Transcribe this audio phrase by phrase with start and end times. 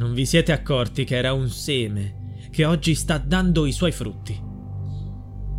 [0.00, 4.34] Non vi siete accorti che era un seme che oggi sta dando i suoi frutti.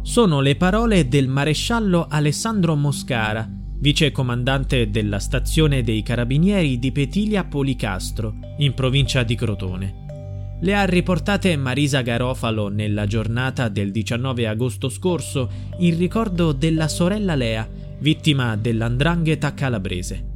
[0.02, 7.44] Sono le parole del maresciallo Alessandro Moscara, vice comandante della stazione dei carabinieri di Petilia
[7.44, 10.58] Policastro, in provincia di Crotone.
[10.60, 17.36] Le ha riportate Marisa Garofalo nella giornata del 19 agosto scorso in ricordo della sorella
[17.36, 20.30] Lea, vittima dell'andrangheta calabrese.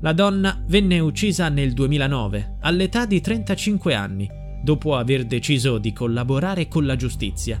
[0.00, 4.28] La donna venne uccisa nel 2009, all'età di 35 anni,
[4.62, 7.60] dopo aver deciso di collaborare con la giustizia.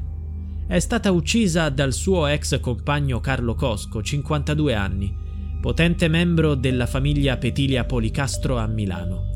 [0.68, 5.12] È stata uccisa dal suo ex compagno Carlo Cosco, 52 anni,
[5.60, 9.30] potente membro della famiglia Petilia Policastro a Milano.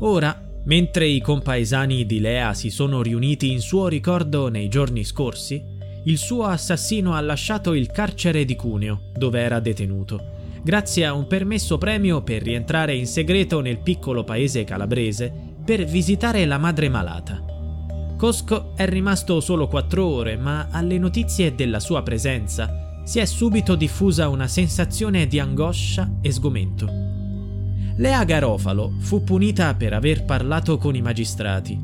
[0.00, 5.60] Ora, mentre i compaesani di Lea si sono riuniti in suo ricordo nei giorni scorsi,
[6.04, 10.33] il suo assassino ha lasciato il carcere di Cuneo, dove era detenuto
[10.64, 15.30] grazie a un permesso premio per rientrare in segreto nel piccolo paese calabrese
[15.62, 17.44] per visitare la madre malata.
[18.16, 23.74] Cosco è rimasto solo quattro ore, ma alle notizie della sua presenza si è subito
[23.74, 26.86] diffusa una sensazione di angoscia e sgomento.
[27.96, 31.78] Lea Garofalo fu punita per aver parlato con i magistrati.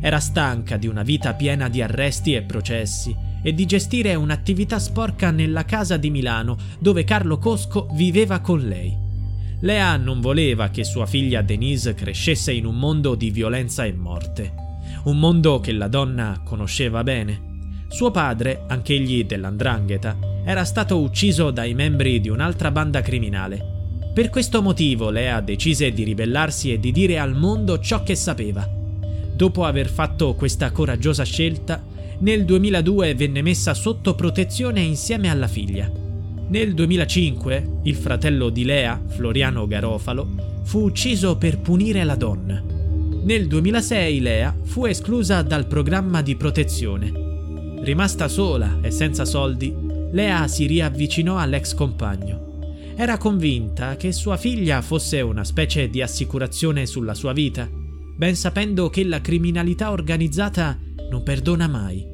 [0.00, 5.30] Era stanca di una vita piena di arresti e processi e di gestire un'attività sporca
[5.30, 8.96] nella casa di Milano dove Carlo Cosco viveva con lei.
[9.60, 14.52] Lea non voleva che sua figlia Denise crescesse in un mondo di violenza e morte,
[15.04, 17.50] un mondo che la donna conosceva bene.
[17.88, 24.10] Suo padre, anch'egli dell'andrangheta, era stato ucciso dai membri di un'altra banda criminale.
[24.12, 28.68] Per questo motivo Lea decise di ribellarsi e di dire al mondo ciò che sapeva.
[29.34, 31.82] Dopo aver fatto questa coraggiosa scelta,
[32.22, 35.90] nel 2002 venne messa sotto protezione insieme alla figlia.
[36.48, 42.62] Nel 2005 il fratello di Lea, Floriano Garofalo, fu ucciso per punire la donna.
[43.24, 47.12] Nel 2006 Lea fu esclusa dal programma di protezione.
[47.80, 49.74] Rimasta sola e senza soldi,
[50.12, 52.68] Lea si riavvicinò all'ex compagno.
[52.94, 58.90] Era convinta che sua figlia fosse una specie di assicurazione sulla sua vita, ben sapendo
[58.90, 60.78] che la criminalità organizzata
[61.10, 62.11] non perdona mai.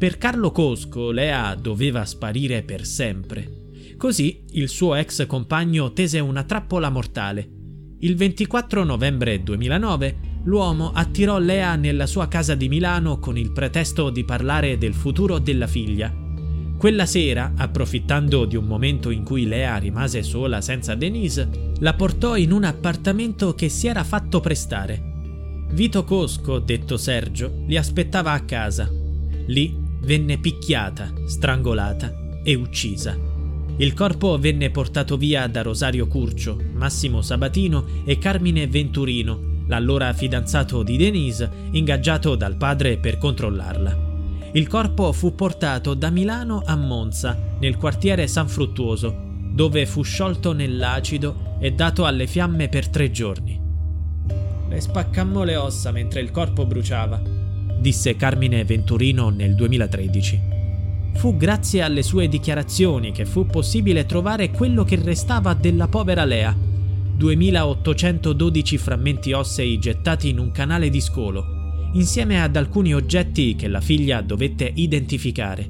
[0.00, 3.74] Per Carlo Cosco Lea doveva sparire per sempre.
[3.98, 7.46] Così il suo ex compagno tese una trappola mortale.
[7.98, 14.08] Il 24 novembre 2009 l'uomo attirò Lea nella sua casa di Milano con il pretesto
[14.08, 16.10] di parlare del futuro della figlia.
[16.78, 22.36] Quella sera, approfittando di un momento in cui Lea rimase sola senza Denise, la portò
[22.36, 25.66] in un appartamento che si era fatto prestare.
[25.72, 28.90] Vito Cosco, detto Sergio, li aspettava a casa.
[29.46, 32.12] Lì venne picchiata, strangolata
[32.42, 33.16] e uccisa.
[33.76, 40.82] Il corpo venne portato via da Rosario Curcio, Massimo Sabatino e Carmine Venturino, l'allora fidanzato
[40.82, 44.08] di Denise, ingaggiato dal padre per controllarla.
[44.52, 50.52] Il corpo fu portato da Milano a Monza, nel quartiere San Fruttuoso, dove fu sciolto
[50.52, 53.58] nell'acido e dato alle fiamme per tre giorni.
[54.68, 57.39] Le spaccammo le ossa mentre il corpo bruciava,
[57.80, 60.40] disse Carmine Venturino nel 2013.
[61.14, 66.56] Fu grazie alle sue dichiarazioni che fu possibile trovare quello che restava della povera Lea,
[67.16, 73.80] 2812 frammenti ossei gettati in un canale di scolo, insieme ad alcuni oggetti che la
[73.80, 75.68] figlia dovette identificare.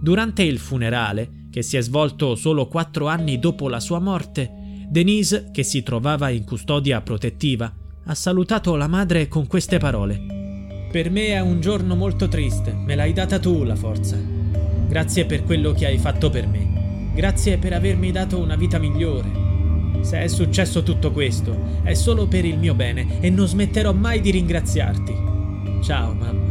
[0.00, 4.50] Durante il funerale, che si è svolto solo quattro anni dopo la sua morte,
[4.88, 7.72] Denise, che si trovava in custodia protettiva,
[8.04, 10.41] ha salutato la madre con queste parole.
[10.92, 14.14] Per me è un giorno molto triste, me l'hai data tu la forza.
[14.86, 17.10] Grazie per quello che hai fatto per me.
[17.14, 19.30] Grazie per avermi dato una vita migliore.
[20.02, 24.20] Se è successo tutto questo, è solo per il mio bene e non smetterò mai
[24.20, 25.14] di ringraziarti.
[25.82, 26.50] Ciao, mamma.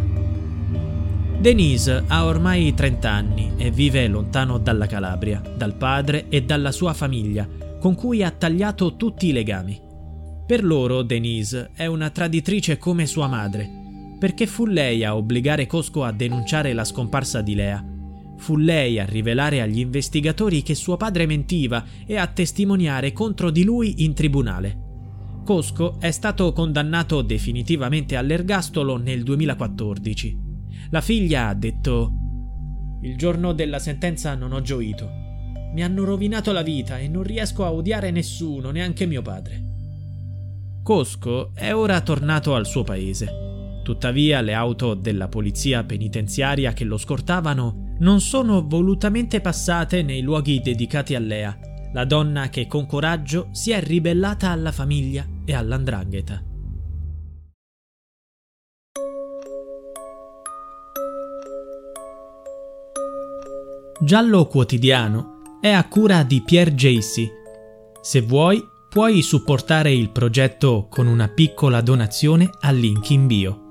[1.39, 6.93] Denise ha ormai 30 anni e vive lontano dalla Calabria, dal padre e dalla sua
[6.93, 7.47] famiglia,
[7.79, 9.79] con cui ha tagliato tutti i legami.
[10.47, 13.81] Per loro Denise è una traditrice come sua madre,
[14.21, 17.83] perché fu lei a obbligare Cosco a denunciare la scomparsa di Lea
[18.38, 23.63] Fu lei a rivelare agli investigatori che suo padre mentiva e a testimoniare contro di
[23.63, 25.41] lui in tribunale.
[25.44, 30.39] Cosco è stato condannato definitivamente all'ergastolo nel 2014.
[30.91, 32.12] La figlia ha detto
[33.01, 35.07] Il giorno della sentenza non ho gioito.
[35.74, 39.63] Mi hanno rovinato la vita e non riesco a odiare nessuno, neanche mio padre.
[40.83, 43.51] Cosco è ora tornato al suo paese.
[43.83, 50.62] Tuttavia le auto della polizia penitenziaria che lo scortavano non sono volutamente passate nei luoghi
[50.62, 51.57] dedicati a Lea,
[51.94, 56.44] la donna che con coraggio si è ribellata alla famiglia e all'andrangheta.
[64.04, 67.30] Giallo Quotidiano è a cura di Pierre Jacy.
[68.01, 73.70] Se vuoi, puoi supportare il progetto con una piccola donazione al link in bio.